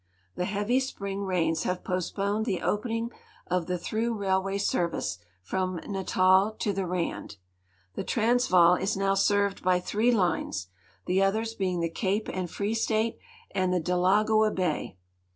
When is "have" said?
1.61-1.83